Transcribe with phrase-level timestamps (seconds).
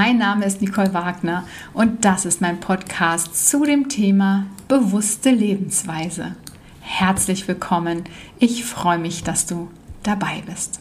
[0.00, 6.36] Mein Name ist Nicole Wagner und das ist mein Podcast zu dem Thema bewusste Lebensweise.
[6.80, 8.04] Herzlich willkommen.
[8.38, 9.68] Ich freue mich, dass du
[10.04, 10.78] dabei bist.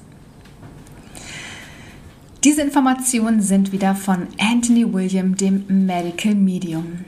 [2.43, 7.03] Diese Informationen sind wieder von Anthony William, dem Medical Medium.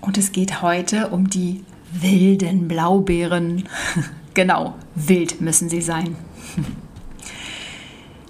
[0.00, 1.62] Und es geht heute um die
[1.92, 3.68] wilden Blaubeeren.
[4.34, 6.16] genau, wild müssen sie sein.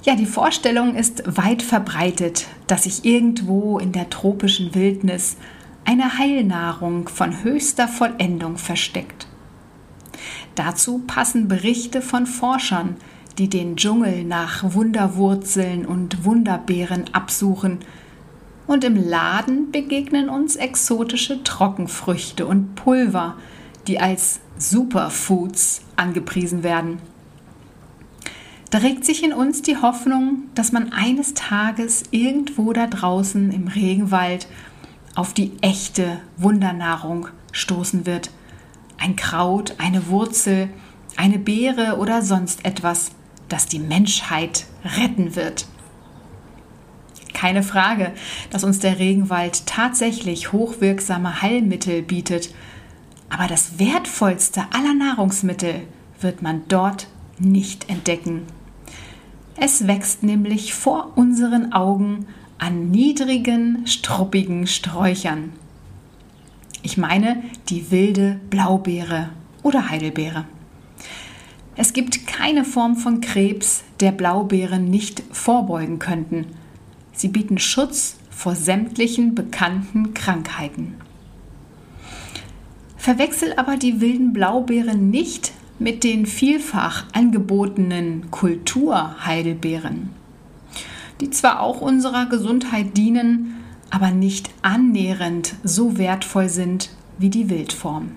[0.03, 5.37] Ja, die Vorstellung ist weit verbreitet, dass sich irgendwo in der tropischen Wildnis
[5.85, 9.27] eine Heilnahrung von höchster Vollendung versteckt.
[10.55, 12.97] Dazu passen Berichte von Forschern,
[13.39, 17.79] die den Dschungel nach Wunderwurzeln und Wunderbeeren absuchen,
[18.67, 23.37] und im Laden begegnen uns exotische Trockenfrüchte und Pulver,
[23.87, 26.99] die als Superfoods angepriesen werden.
[28.71, 33.67] Da regt sich in uns die Hoffnung, dass man eines Tages irgendwo da draußen im
[33.67, 34.47] Regenwald
[35.15, 38.31] auf die echte Wundernahrung stoßen wird.
[38.99, 40.69] Ein Kraut, eine Wurzel,
[41.17, 43.13] eine Beere oder sonst etwas,
[43.49, 45.67] das die Menschheit retten wird.
[47.33, 48.13] Keine Frage,
[48.51, 52.53] dass uns der Regenwald tatsächlich hochwirksame Heilmittel bietet,
[53.31, 55.87] aber das wertvollste aller Nahrungsmittel
[56.21, 57.07] wird man dort
[57.39, 58.43] nicht entdecken.
[59.61, 62.27] Es wächst nämlich vor unseren Augen
[62.59, 65.53] an niedrigen, struppigen Sträuchern.
[66.83, 69.31] Ich meine die wilde Blaubeere
[69.65, 70.45] oder Heidelbeere.
[71.75, 76.47] Es gibt keine Form von Krebs, der Blaubeeren nicht vorbeugen könnten.
[77.13, 80.95] Sie bieten Schutz vor sämtlichen bekannten Krankheiten.
[82.97, 90.11] Verwechsel aber die wilden Blaubeeren nicht mit den vielfach angebotenen Kulturheidelbeeren,
[91.21, 93.57] die zwar auch unserer Gesundheit dienen,
[93.91, 98.13] aber nicht annähernd so wertvoll sind wie die Wildform.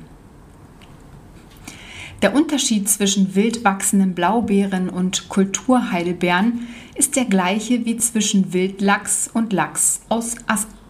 [2.22, 9.54] Der Unterschied zwischen wild wachsenden Blaubeeren und Kulturheidelbeeren ist der gleiche wie zwischen Wildlachs und
[9.54, 10.36] Lachs aus,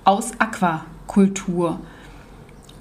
[0.03, 1.79] aus Aquakultur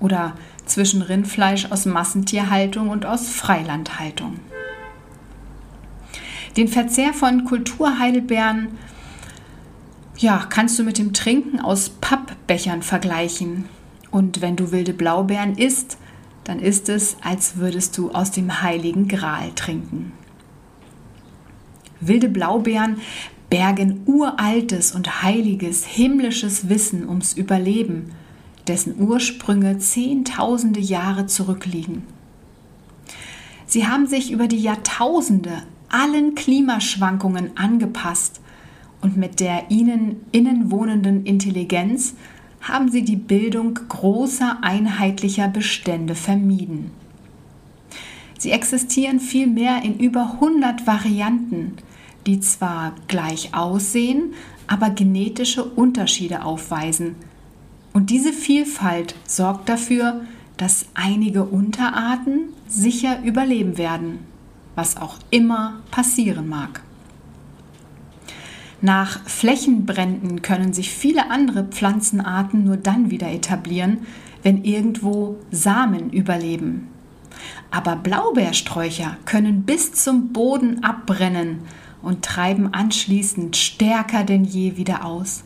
[0.00, 0.34] oder
[0.70, 4.38] zwischen Rindfleisch aus Massentierhaltung und aus Freilandhaltung.
[6.56, 8.68] Den Verzehr von Kulturheidelbeeren
[10.18, 13.64] ja, kannst du mit dem Trinken aus Pappbechern vergleichen.
[14.10, 15.96] Und wenn du wilde Blaubeeren isst,
[16.44, 20.12] dann ist es, als würdest du aus dem heiligen Gral trinken.
[22.00, 23.00] Wilde Blaubeeren
[23.48, 28.12] bergen uraltes und heiliges himmlisches Wissen ums Überleben
[28.68, 32.02] dessen Ursprünge zehntausende Jahre zurückliegen.
[33.66, 38.40] Sie haben sich über die Jahrtausende allen Klimaschwankungen angepasst
[39.00, 42.14] und mit der ihnen innen wohnenden Intelligenz
[42.60, 46.90] haben sie die Bildung großer einheitlicher Bestände vermieden.
[48.38, 51.74] Sie existieren vielmehr in über 100 Varianten,
[52.26, 54.34] die zwar gleich aussehen,
[54.66, 57.16] aber genetische Unterschiede aufweisen–
[57.92, 60.22] und diese Vielfalt sorgt dafür,
[60.56, 64.20] dass einige Unterarten sicher überleben werden,
[64.74, 66.82] was auch immer passieren mag.
[68.82, 74.06] Nach Flächenbränden können sich viele andere Pflanzenarten nur dann wieder etablieren,
[74.42, 76.88] wenn irgendwo Samen überleben.
[77.70, 81.58] Aber Blaubeersträucher können bis zum Boden abbrennen
[82.02, 85.44] und treiben anschließend stärker denn je wieder aus.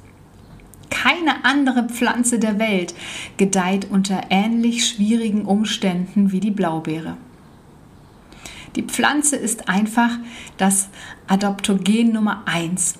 [0.91, 2.95] Keine andere Pflanze der Welt
[3.37, 7.17] gedeiht unter ähnlich schwierigen Umständen wie die Blaubeere.
[8.77, 10.11] Die Pflanze ist einfach
[10.57, 10.89] das
[11.29, 12.95] Adaptogen Nummer 1,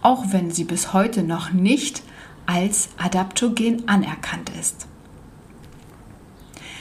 [0.00, 2.02] auch wenn sie bis heute noch nicht
[2.46, 4.86] als Adaptogen anerkannt ist.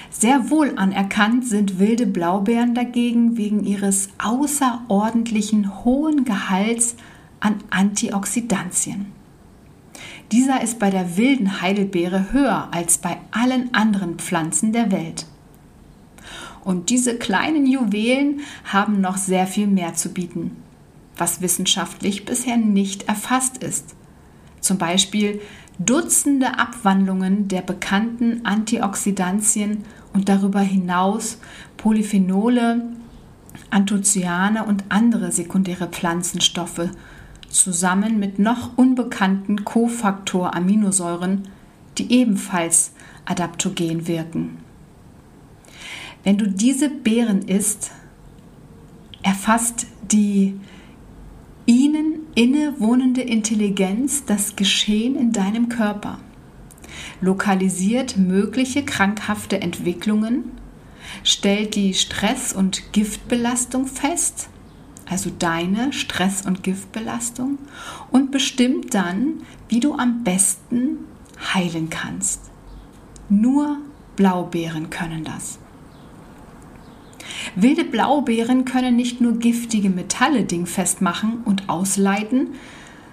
[0.09, 6.95] Sehr wohl anerkannt sind wilde Blaubeeren dagegen wegen ihres außerordentlichen hohen Gehalts
[7.39, 9.07] an Antioxidantien.
[10.31, 15.25] Dieser ist bei der wilden Heidelbeere höher als bei allen anderen Pflanzen der Welt.
[16.63, 20.55] Und diese kleinen Juwelen haben noch sehr viel mehr zu bieten,
[21.17, 23.95] was wissenschaftlich bisher nicht erfasst ist.
[24.61, 25.41] Zum Beispiel
[25.79, 29.83] Dutzende Abwandlungen der bekannten Antioxidantien
[30.13, 31.39] und darüber hinaus
[31.77, 32.83] Polyphenole,
[33.71, 36.89] Anthocyane und andere sekundäre Pflanzenstoffe
[37.53, 41.43] zusammen mit noch unbekannten Kofaktor-Aminosäuren,
[41.97, 42.93] die ebenfalls
[43.25, 44.57] adaptogen wirken.
[46.23, 47.91] Wenn du diese Beeren isst,
[49.23, 50.59] erfasst die
[51.65, 56.19] ihnen innewohnende Intelligenz das Geschehen in deinem Körper,
[57.21, 60.51] lokalisiert mögliche krankhafte Entwicklungen,
[61.23, 64.49] stellt die Stress- und Giftbelastung fest,
[65.11, 67.57] also deine Stress- und Giftbelastung,
[68.11, 70.99] und bestimmt dann, wie du am besten
[71.53, 72.49] heilen kannst.
[73.27, 73.77] Nur
[74.15, 75.59] Blaubeeren können das.
[77.55, 82.51] Wilde Blaubeeren können nicht nur giftige Metalle dingfest machen und ausleiten,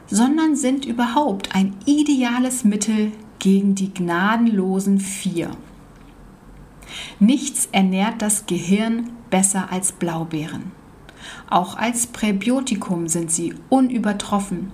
[0.07, 3.11] sondern sind überhaupt ein ideales Mittel
[3.41, 5.51] gegen die gnadenlosen Vier.
[7.19, 10.78] Nichts ernährt das Gehirn besser als Blaubeeren.
[11.49, 14.73] Auch als Präbiotikum sind sie unübertroffen.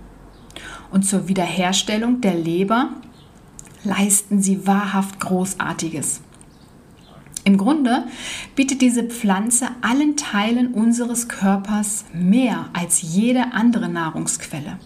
[0.90, 2.90] Und zur Wiederherstellung der Leber
[3.84, 6.22] leisten sie wahrhaft Großartiges.
[7.44, 8.04] Im Grunde
[8.54, 14.78] bietet diese Pflanze allen Teilen unseres Körpers mehr als jede andere Nahrungsquelle.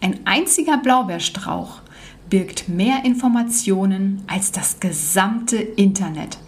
[0.00, 1.82] Ein einziger Blaubeerstrauch
[2.30, 6.38] birgt mehr Informationen als das gesamte Internet.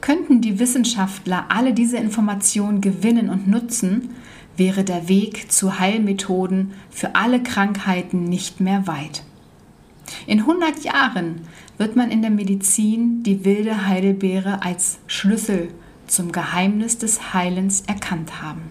[0.00, 4.10] Könnten die Wissenschaftler alle diese Informationen gewinnen und nutzen,
[4.56, 9.24] wäre der Weg zu Heilmethoden für alle Krankheiten nicht mehr weit.
[10.26, 11.42] In 100 Jahren
[11.76, 15.68] wird man in der Medizin die wilde Heidelbeere als Schlüssel
[16.06, 18.62] zum Geheimnis des Heilens erkannt haben.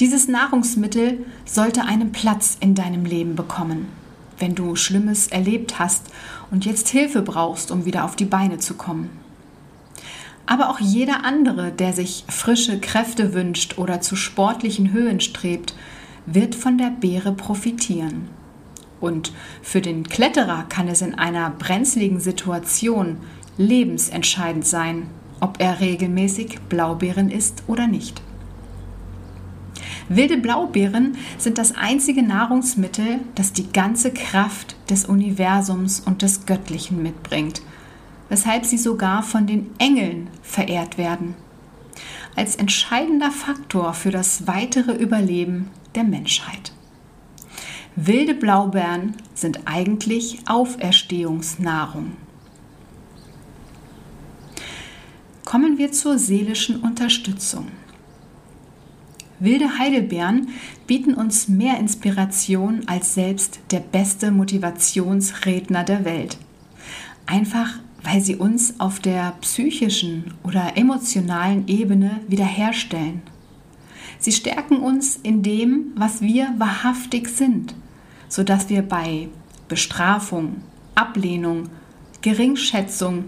[0.00, 3.88] Dieses Nahrungsmittel sollte einen Platz in deinem Leben bekommen,
[4.40, 6.06] wenn du Schlimmes erlebt hast
[6.50, 9.10] und jetzt Hilfe brauchst, um wieder auf die Beine zu kommen.
[10.46, 15.74] Aber auch jeder andere, der sich frische Kräfte wünscht oder zu sportlichen Höhen strebt,
[16.26, 18.28] wird von der Beere profitieren.
[19.00, 19.32] Und
[19.62, 23.18] für den Kletterer kann es in einer brenzligen Situation
[23.56, 25.06] lebensentscheidend sein,
[25.40, 28.20] ob er regelmäßig Blaubeeren isst oder nicht.
[30.12, 37.00] Wilde Blaubeeren sind das einzige Nahrungsmittel, das die ganze Kraft des Universums und des Göttlichen
[37.00, 37.62] mitbringt,
[38.28, 41.36] weshalb sie sogar von den Engeln verehrt werden,
[42.34, 46.72] als entscheidender Faktor für das weitere Überleben der Menschheit.
[47.94, 52.16] Wilde Blaubeeren sind eigentlich Auferstehungsnahrung.
[55.44, 57.68] Kommen wir zur seelischen Unterstützung.
[59.40, 60.48] Wilde Heidelbeeren
[60.86, 66.38] bieten uns mehr Inspiration als selbst der beste Motivationsredner der Welt.
[67.26, 73.20] Einfach weil sie uns auf der psychischen oder emotionalen Ebene wiederherstellen.
[74.18, 77.74] Sie stärken uns in dem, was wir wahrhaftig sind
[78.30, 79.28] sodass wir bei
[79.68, 80.62] Bestrafung,
[80.94, 81.68] Ablehnung,
[82.22, 83.24] Geringschätzung,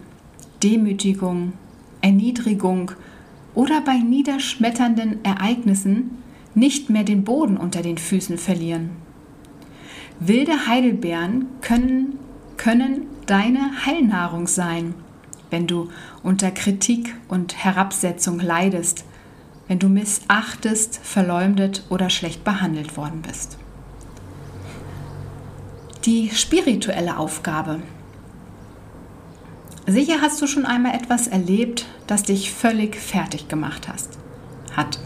[0.63, 1.53] Demütigung,
[2.01, 2.93] Erniedrigung
[3.55, 6.23] oder bei niederschmetternden Ereignissen
[6.55, 8.91] nicht mehr den Boden unter den Füßen verlieren.
[10.21, 12.19] Wilde Heidelbeeren können,
[12.57, 14.95] können deine Heilnahrung sein,
[15.51, 15.89] wenn du
[16.23, 19.05] unter Kritik und Herabsetzung leidest,
[19.69, 23.59] wenn du missachtest, verleumdet oder schlecht behandelt worden bist
[26.05, 27.81] die spirituelle Aufgabe.
[29.87, 34.19] Sicher hast du schon einmal etwas erlebt, das dich völlig fertig gemacht hast.
[34.77, 34.99] Hat.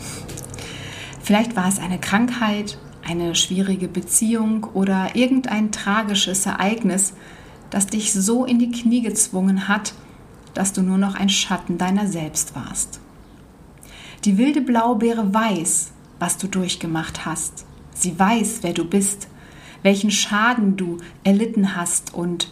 [1.23, 7.14] Vielleicht war es eine Krankheit, eine schwierige Beziehung oder irgendein tragisches Ereignis,
[7.71, 9.95] das dich so in die Knie gezwungen hat,
[10.54, 13.00] dass du nur noch ein Schatten deiner selbst warst.
[14.25, 17.64] Die wilde Blaubeere weiß, was du durchgemacht hast.
[17.92, 19.28] Sie weiß, wer du bist
[19.87, 22.50] welchen Schaden du erlitten hast und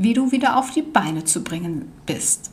[0.00, 2.50] wie du wieder auf die Beine zu bringen bist.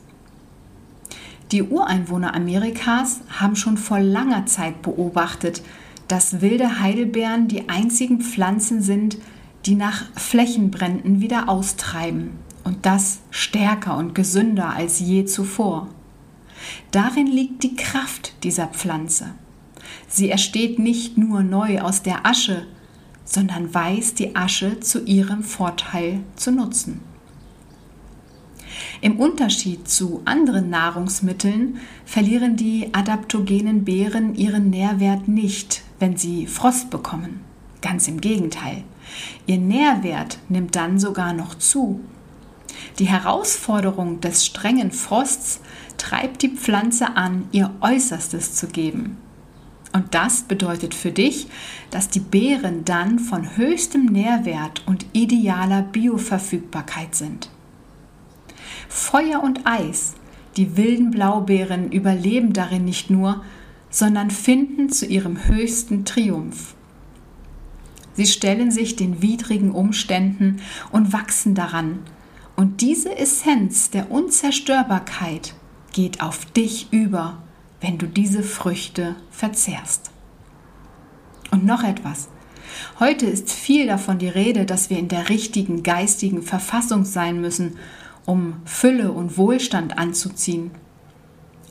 [1.50, 5.62] Die Ureinwohner Amerikas haben schon vor langer Zeit beobachtet,
[6.08, 9.16] dass wilde Heidelbeeren die einzigen Pflanzen sind,
[9.64, 12.32] die nach Flächenbränden wieder austreiben
[12.64, 15.88] und das stärker und gesünder als je zuvor.
[16.90, 19.30] Darin liegt die Kraft dieser Pflanze.
[20.06, 22.66] Sie ersteht nicht nur neu aus der Asche,
[23.24, 27.00] sondern weiß die Asche zu ihrem Vorteil zu nutzen.
[29.00, 36.90] Im Unterschied zu anderen Nahrungsmitteln verlieren die adaptogenen Beeren ihren Nährwert nicht, wenn sie Frost
[36.90, 37.40] bekommen.
[37.80, 38.82] Ganz im Gegenteil.
[39.46, 42.00] Ihr Nährwert nimmt dann sogar noch zu.
[42.98, 45.60] Die Herausforderung des strengen Frosts
[45.96, 49.16] treibt die Pflanze an, ihr Äußerstes zu geben.
[49.92, 51.48] Und das bedeutet für dich,
[51.90, 57.48] dass die Beeren dann von höchstem Nährwert und idealer Bioverfügbarkeit sind.
[58.88, 60.14] Feuer und Eis,
[60.56, 63.42] die wilden Blaubeeren überleben darin nicht nur,
[63.90, 66.74] sondern finden zu ihrem höchsten Triumph.
[68.14, 72.00] Sie stellen sich den widrigen Umständen und wachsen daran.
[72.56, 75.54] Und diese Essenz der Unzerstörbarkeit
[75.92, 77.40] geht auf dich über,
[77.80, 80.10] wenn du diese Früchte verzehrst.
[81.52, 82.28] Und noch etwas.
[82.98, 87.76] Heute ist viel davon die Rede, dass wir in der richtigen geistigen Verfassung sein müssen,
[88.28, 90.70] um Fülle und Wohlstand anzuziehen.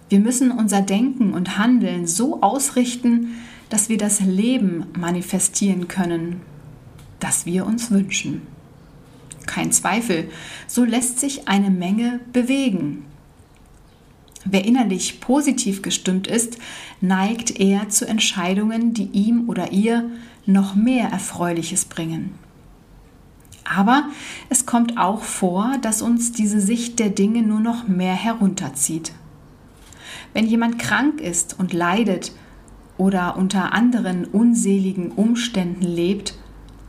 [0.09, 3.35] Wir müssen unser Denken und Handeln so ausrichten,
[3.69, 6.41] dass wir das Leben manifestieren können,
[7.19, 8.41] das wir uns wünschen.
[9.45, 10.31] Kein Zweifel,
[10.65, 13.05] so lässt sich eine Menge bewegen.
[14.43, 16.57] Wer innerlich positiv gestimmt ist,
[17.01, 20.09] neigt eher zu Entscheidungen, die ihm oder ihr
[20.47, 22.46] noch mehr Erfreuliches bringen.
[23.67, 24.05] Aber
[24.49, 29.11] es kommt auch vor, dass uns diese Sicht der Dinge nur noch mehr herunterzieht.
[30.33, 32.31] Wenn jemand krank ist und leidet
[32.97, 36.37] oder unter anderen unseligen Umständen lebt,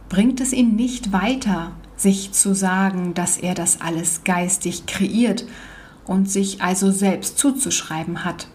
[0.09, 5.47] bringt es ihn nicht weiter, sich zu sagen, dass er das alles geistig kreiert
[6.07, 8.49] und sich also selbst zuzuschreiben hat.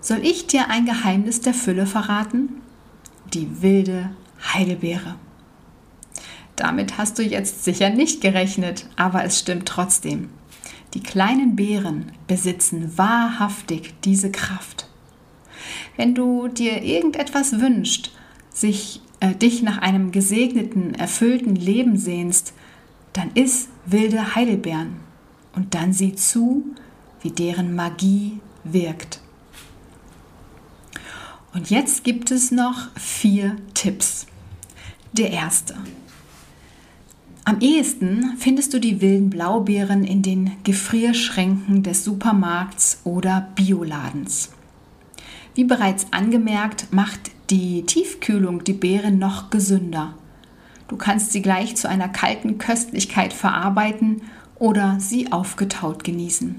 [0.00, 2.60] Soll ich dir ein Geheimnis der Fülle verraten?
[3.32, 4.10] Die wilde
[4.54, 5.16] Heidelbeere.
[6.58, 10.28] Damit hast du jetzt sicher nicht gerechnet, aber es stimmt trotzdem.
[10.92, 14.88] Die kleinen Beeren besitzen wahrhaftig diese Kraft.
[15.96, 18.10] Wenn du dir irgendetwas wünschst,
[18.52, 22.54] sich, äh, dich nach einem gesegneten, erfüllten Leben sehnst,
[23.12, 24.96] dann iss wilde Heidelbeeren
[25.54, 26.64] und dann sieh zu,
[27.22, 29.20] wie deren Magie wirkt.
[31.54, 34.26] Und jetzt gibt es noch vier Tipps.
[35.12, 35.76] Der erste.
[37.48, 44.50] Am ehesten findest du die wilden Blaubeeren in den Gefrierschränken des Supermarkts oder Bioladens.
[45.54, 50.12] Wie bereits angemerkt, macht die Tiefkühlung die Beeren noch gesünder.
[50.88, 54.20] Du kannst sie gleich zu einer kalten Köstlichkeit verarbeiten
[54.56, 56.56] oder sie aufgetaut genießen.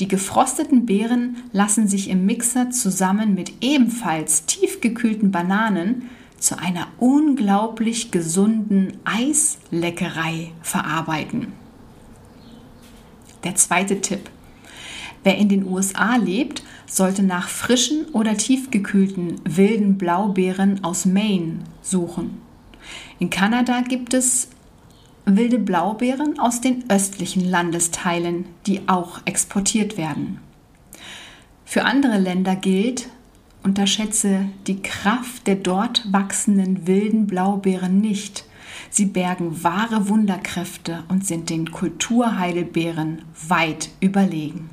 [0.00, 8.10] Die gefrosteten Beeren lassen sich im Mixer zusammen mit ebenfalls tiefgekühlten Bananen zu einer unglaublich
[8.10, 11.52] gesunden Eisleckerei verarbeiten.
[13.44, 14.30] Der zweite Tipp.
[15.24, 22.40] Wer in den USA lebt, sollte nach frischen oder tiefgekühlten wilden Blaubeeren aus Maine suchen.
[23.18, 24.48] In Kanada gibt es
[25.24, 30.40] wilde Blaubeeren aus den östlichen Landesteilen, die auch exportiert werden.
[31.64, 33.08] Für andere Länder gilt,
[33.68, 38.46] unterschätze die Kraft der dort wachsenden wilden Blaubeeren nicht.
[38.88, 44.70] Sie bergen wahre Wunderkräfte und sind den Kulturheidelbeeren weit überlegen.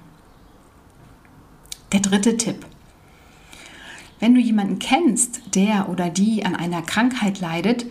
[1.92, 2.66] Der dritte Tipp.
[4.22, 7.86] Wenn du jemanden kennst, der oder die an einer Krankheit leidet,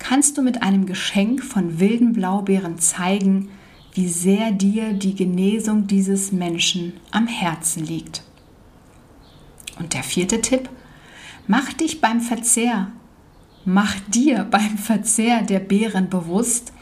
[0.00, 3.50] kannst du mit einem Geschenk von wilden Blaubeeren zeigen,
[3.94, 8.24] wie sehr dir die Genesung dieses Menschen am Herzen liegt.
[9.80, 10.68] Und der vierte Tipp,
[11.48, 12.92] mach dich beim Verzehr,
[13.64, 16.72] mach dir beim Verzehr der Beeren bewusst,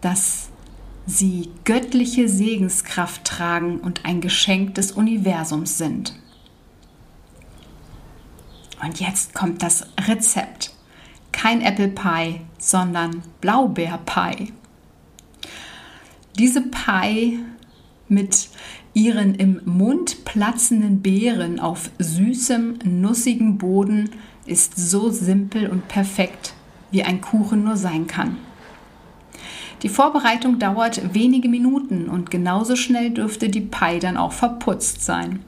[0.00, 0.48] dass
[1.06, 6.14] sie göttliche Segenskraft tragen und ein Geschenk des Universums sind.
[8.82, 10.72] Und jetzt kommt das Rezept.
[11.32, 14.52] Kein Apple Pie, sondern Blaubeer Pie.
[16.38, 17.40] Diese Pie
[18.08, 18.48] mit
[18.96, 24.08] ihren im Mund platzenden Beeren auf süßem, nussigem Boden
[24.46, 26.54] ist so simpel und perfekt,
[26.90, 28.38] wie ein Kuchen nur sein kann.
[29.82, 35.40] Die Vorbereitung dauert wenige Minuten und genauso schnell dürfte die Pie dann auch verputzt sein.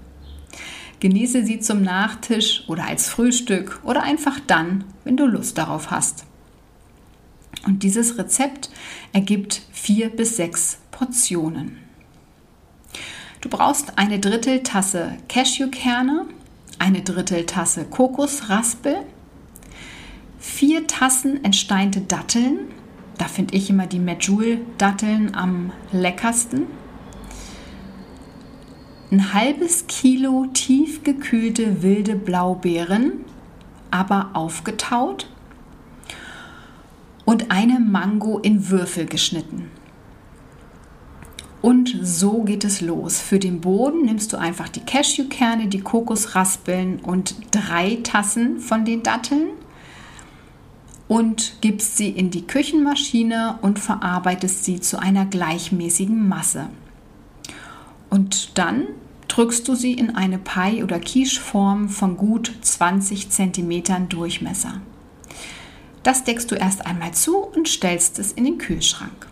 [1.01, 6.27] Genieße sie zum Nachtisch oder als Frühstück oder einfach dann, wenn du Lust darauf hast.
[7.65, 8.69] Und dieses Rezept
[9.15, 11.88] ergibt vier bis sechs Portionen.
[13.41, 16.27] Du brauchst eine Dritteltasse Cashewkerne,
[16.81, 18.97] eine Dritteltasse Kokosraspel,
[20.41, 22.59] vier Tassen entsteinte Datteln,
[23.17, 26.67] da finde ich immer die Medjool-Datteln am leckersten,
[29.11, 33.25] ein halbes Kilo tiefgekühlte wilde Blaubeeren,
[33.91, 35.31] aber aufgetaut.
[37.25, 39.71] Und eine Mango in Würfel geschnitten.
[41.61, 43.21] Und so geht es los.
[43.21, 49.03] Für den Boden nimmst du einfach die Cashewkerne, die Kokosraspeln und drei Tassen von den
[49.03, 49.49] Datteln
[51.09, 56.69] und gibst sie in die Küchenmaschine und verarbeitest sie zu einer gleichmäßigen Masse.
[58.11, 58.85] Und dann
[59.27, 64.81] drückst du sie in eine Pie- oder Quiche-Form von gut 20 cm Durchmesser.
[66.03, 69.27] Das deckst du erst einmal zu und stellst es in den Kühlschrank.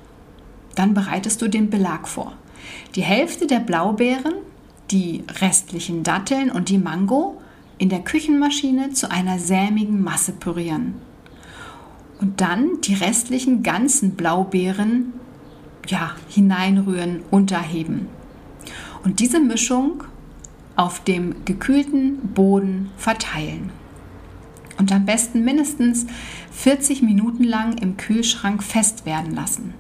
[0.77, 2.35] Dann bereitest du den Belag vor.
[2.95, 4.35] Die Hälfte der Blaubeeren,
[4.93, 7.41] die restlichen Datteln und die Mango
[7.79, 10.95] in der Küchenmaschine zu einer sämigen Masse pürieren.
[12.21, 15.13] Und dann die restlichen ganzen Blaubeeren
[15.89, 18.09] ja, hineinrühren, unterheben.
[19.05, 20.05] Und diese Mischung
[20.77, 23.71] auf dem gekühlten Boden verteilen.
[24.79, 26.07] Und am besten mindestens
[26.53, 29.75] 40 Minuten lang im Kühlschrank fest werden lassen.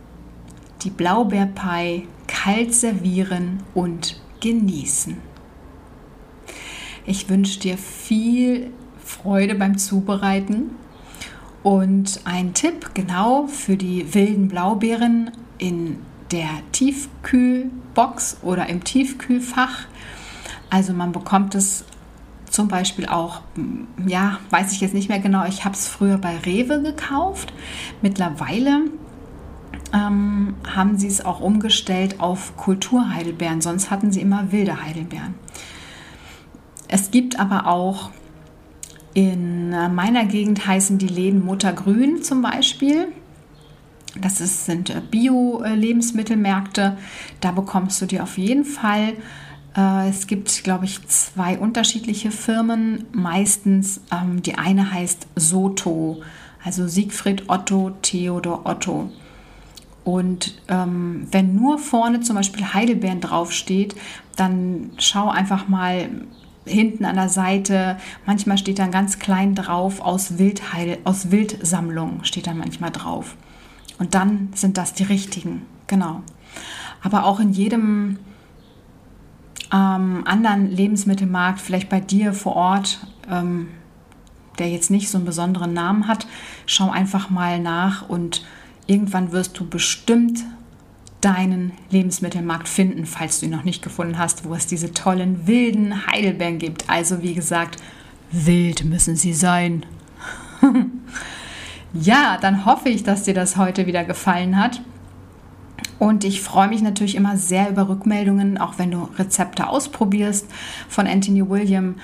[0.86, 5.16] Die Blaubeerpie kalt servieren und genießen.
[7.04, 8.70] Ich wünsche dir viel
[9.02, 10.76] Freude beim Zubereiten
[11.64, 15.98] und ein Tipp genau für die wilden Blaubeeren in
[16.30, 19.86] der Tiefkühlbox oder im Tiefkühlfach.
[20.70, 21.84] Also man bekommt es
[22.48, 23.40] zum Beispiel auch,
[24.06, 27.52] ja, weiß ich jetzt nicht mehr genau, ich habe es früher bei Rewe gekauft.
[28.02, 28.82] Mittlerweile
[29.96, 35.34] ähm, haben sie es auch umgestellt auf Kulturheidelbeeren, sonst hatten sie immer wilde Heidelbeeren.
[36.88, 38.10] Es gibt aber auch
[39.14, 43.08] in meiner Gegend heißen die Läden Muttergrün zum Beispiel.
[44.20, 46.98] Das ist, sind äh, Bio-Lebensmittelmärkte.
[47.40, 49.14] Da bekommst du dir auf jeden Fall.
[49.76, 53.04] Äh, es gibt, glaube ich, zwei unterschiedliche Firmen.
[53.12, 56.22] Meistens ähm, die eine heißt Soto,
[56.62, 59.10] also Siegfried Otto, Theodor Otto.
[60.06, 63.96] Und ähm, wenn nur vorne zum Beispiel Heidelbeeren draufsteht,
[64.36, 66.08] dann schau einfach mal
[66.64, 67.96] hinten an der Seite.
[68.24, 73.34] Manchmal steht dann ganz klein drauf aus Wildheil, aus Wildsammlung steht dann manchmal drauf.
[73.98, 76.22] Und dann sind das die richtigen, genau.
[77.02, 78.20] Aber auch in jedem
[79.72, 83.70] ähm, anderen Lebensmittelmarkt, vielleicht bei dir vor Ort, ähm,
[84.60, 86.28] der jetzt nicht so einen besonderen Namen hat,
[86.64, 88.44] schau einfach mal nach und
[88.86, 90.44] irgendwann wirst du bestimmt
[91.20, 96.06] deinen Lebensmittelmarkt finden, falls du ihn noch nicht gefunden hast, wo es diese tollen wilden
[96.06, 96.88] Heidelbeeren gibt.
[96.88, 97.76] Also wie gesagt,
[98.30, 99.84] wild müssen sie sein.
[102.00, 104.80] Ja, dann hoffe ich, dass dir das heute wieder gefallen hat.
[105.98, 110.46] Und ich freue mich natürlich immer sehr über Rückmeldungen, auch wenn du Rezepte ausprobierst
[110.88, 111.94] von Anthony William.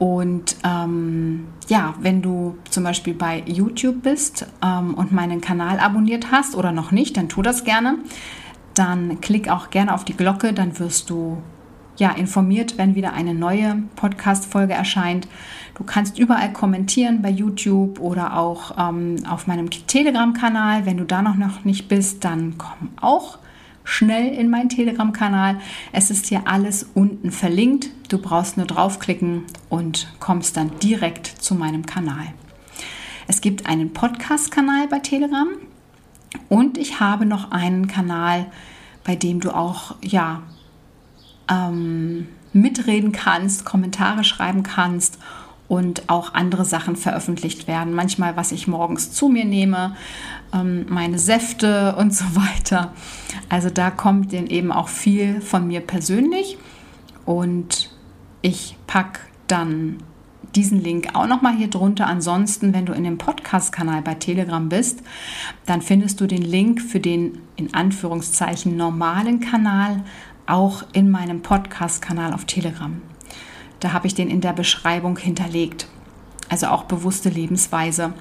[0.00, 6.32] Und ähm, ja, wenn du zum Beispiel bei YouTube bist ähm, und meinen Kanal abonniert
[6.32, 7.98] hast oder noch nicht, dann tu das gerne.
[8.72, 11.42] Dann klick auch gerne auf die Glocke, dann wirst du
[11.98, 15.28] ja, informiert, wenn wieder eine neue Podcast-Folge erscheint.
[15.74, 20.86] Du kannst überall kommentieren bei YouTube oder auch ähm, auf meinem Telegram-Kanal.
[20.86, 23.36] Wenn du da noch, noch nicht bist, dann komm auch
[23.84, 25.60] schnell in meinen Telegram-Kanal.
[25.92, 27.90] Es ist hier alles unten verlinkt.
[28.08, 32.26] Du brauchst nur draufklicken und kommst dann direkt zu meinem Kanal.
[33.26, 35.48] Es gibt einen Podcast-Kanal bei Telegram
[36.48, 38.46] und ich habe noch einen Kanal,
[39.04, 40.42] bei dem du auch ja
[41.48, 45.18] ähm, mitreden kannst, Kommentare schreiben kannst
[45.68, 47.94] und auch andere Sachen veröffentlicht werden.
[47.94, 49.94] Manchmal, was ich morgens zu mir nehme,
[50.52, 52.92] ähm, meine Säfte und so weiter.
[53.48, 56.58] Also da kommt dann eben auch viel von mir persönlich
[57.24, 57.90] und
[58.42, 59.98] ich packe dann
[60.54, 62.06] diesen Link auch nochmal hier drunter.
[62.06, 65.02] Ansonsten, wenn du in dem Podcast-Kanal bei Telegram bist,
[65.66, 70.02] dann findest du den Link für den in Anführungszeichen normalen Kanal
[70.46, 73.00] auch in meinem Podcast-Kanal auf Telegram.
[73.78, 75.86] Da habe ich den in der Beschreibung hinterlegt.
[76.48, 78.12] Also auch bewusste Lebensweise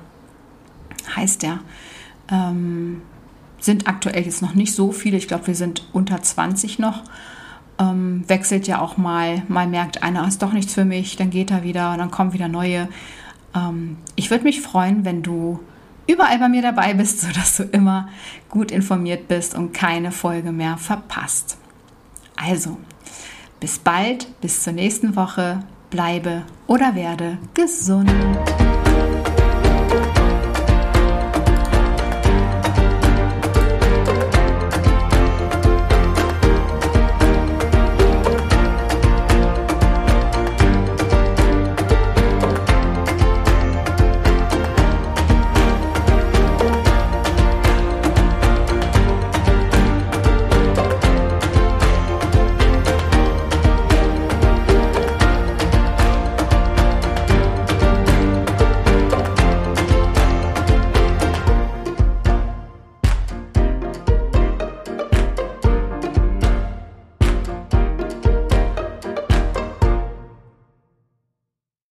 [1.15, 1.59] heißt der.
[2.31, 3.01] Ähm,
[3.59, 5.17] sind aktuell jetzt noch nicht so viele.
[5.17, 7.03] Ich glaube, wir sind unter 20 noch.
[7.79, 9.43] Ähm, wechselt ja auch mal.
[9.47, 12.47] Mal merkt einer, ist doch nichts für mich, dann geht er wieder, dann kommen wieder
[12.47, 12.89] neue.
[13.55, 15.59] Ähm, ich würde mich freuen, wenn du
[16.07, 18.09] überall bei mir dabei bist, sodass du immer
[18.49, 21.57] gut informiert bist und keine Folge mehr verpasst.
[22.35, 22.77] Also,
[23.59, 25.63] bis bald, bis zur nächsten Woche.
[25.89, 28.11] Bleibe oder werde gesund.